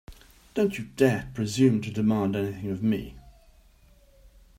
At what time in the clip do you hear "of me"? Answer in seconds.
2.71-3.15